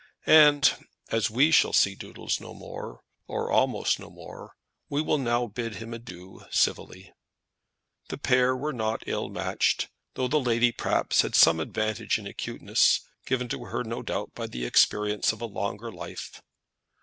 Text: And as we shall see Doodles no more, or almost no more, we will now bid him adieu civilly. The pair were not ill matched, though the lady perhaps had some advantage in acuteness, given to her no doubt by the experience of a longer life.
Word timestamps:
And 0.25 0.87
as 1.11 1.29
we 1.29 1.51
shall 1.51 1.73
see 1.73 1.93
Doodles 1.93 2.41
no 2.41 2.55
more, 2.55 3.03
or 3.27 3.51
almost 3.51 3.99
no 3.99 4.09
more, 4.09 4.55
we 4.89 4.99
will 4.99 5.19
now 5.19 5.45
bid 5.45 5.75
him 5.75 5.93
adieu 5.93 6.41
civilly. 6.49 7.13
The 8.09 8.17
pair 8.17 8.57
were 8.57 8.73
not 8.73 9.03
ill 9.05 9.29
matched, 9.29 9.89
though 10.15 10.27
the 10.27 10.39
lady 10.41 10.71
perhaps 10.71 11.21
had 11.21 11.35
some 11.35 11.59
advantage 11.59 12.17
in 12.17 12.25
acuteness, 12.25 13.01
given 13.27 13.47
to 13.49 13.65
her 13.65 13.83
no 13.83 14.01
doubt 14.01 14.33
by 14.33 14.47
the 14.47 14.65
experience 14.65 15.33
of 15.33 15.39
a 15.39 15.45
longer 15.45 15.91
life. 15.91 16.41